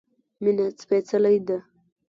مينه 0.43 0.65
سپيڅلی 0.81 1.33
ده 1.47 1.57